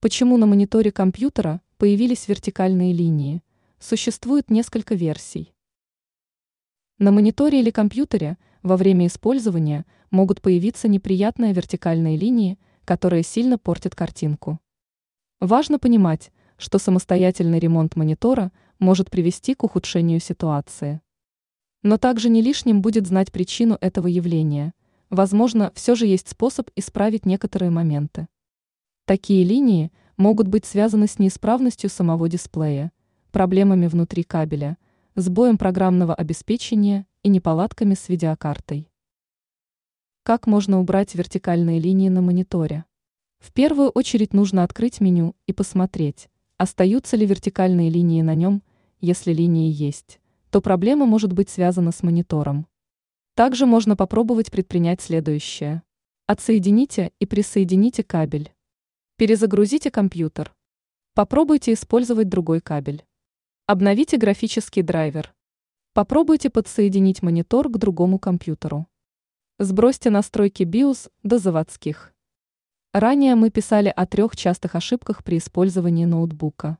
[0.00, 3.42] Почему на мониторе компьютера появились вертикальные линии?
[3.80, 5.52] Существует несколько версий.
[6.98, 13.96] На мониторе или компьютере во время использования могут появиться неприятные вертикальные линии, которые сильно портят
[13.96, 14.60] картинку.
[15.40, 21.00] Важно понимать, что самостоятельный ремонт монитора может привести к ухудшению ситуации.
[21.82, 24.74] Но также не лишним будет знать причину этого явления.
[25.10, 28.28] Возможно, все же есть способ исправить некоторые моменты.
[29.08, 32.92] Такие линии могут быть связаны с неисправностью самого дисплея,
[33.32, 34.76] проблемами внутри кабеля,
[35.14, 38.86] сбоем программного обеспечения и неполадками с видеокартой.
[40.24, 42.84] Как можно убрать вертикальные линии на мониторе?
[43.38, 48.62] В первую очередь нужно открыть меню и посмотреть, остаются ли вертикальные линии на нем,
[49.00, 50.20] если линии есть,
[50.50, 52.66] то проблема может быть связана с монитором.
[53.34, 55.82] Также можно попробовать предпринять следующее.
[56.26, 58.52] Отсоедините и присоедините кабель.
[59.18, 60.54] Перезагрузите компьютер.
[61.12, 63.04] Попробуйте использовать другой кабель.
[63.66, 65.34] Обновите графический драйвер.
[65.92, 68.86] Попробуйте подсоединить монитор к другому компьютеру.
[69.58, 72.14] Сбросьте настройки BIOS до заводских.
[72.92, 76.78] Ранее мы писали о трех частых ошибках при использовании ноутбука.